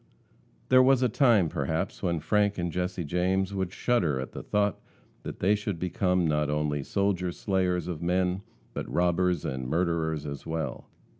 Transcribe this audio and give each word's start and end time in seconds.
There 0.69 0.81
was 0.81 1.03
a 1.03 1.09
time, 1.09 1.47
perhaps, 1.47 2.01
when 2.01 2.21
Frank 2.21 2.57
and 2.57 2.71
Jesse 2.71 3.03
James 3.03 3.53
would 3.53 3.71
shudder 3.71 4.19
at 4.19 4.31
the 4.31 4.41
thought 4.41 4.79
that 5.21 5.37
they 5.41 5.53
should 5.53 5.77
become 5.77 6.25
not 6.25 6.49
only 6.49 6.81
soldier 6.81 7.31
slayers 7.31 7.87
of 7.87 8.01
men, 8.01 8.41
but 8.73 8.91
robbers 8.91 9.45
and 9.45 9.67
murderers 9.69 10.25
as 10.25 10.43
well. 10.43 10.89